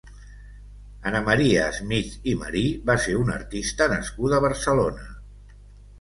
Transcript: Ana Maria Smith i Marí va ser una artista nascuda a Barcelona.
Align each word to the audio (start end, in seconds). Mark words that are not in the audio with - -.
Ana 1.09 1.19
Maria 1.27 1.67
Smith 1.79 2.25
i 2.33 2.35
Marí 2.45 2.65
va 2.89 2.97
ser 3.07 3.15
una 3.27 3.35
artista 3.43 3.93
nascuda 3.95 4.39
a 4.41 4.45
Barcelona. 4.51 5.07